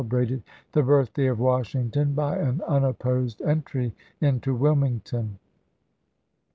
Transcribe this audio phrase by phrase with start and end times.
[0.03, 0.41] brated
[0.71, 3.93] the birthday of Washington by an unopposed Site0flortd' enfry
[4.47, 5.37] in^° Wilmington.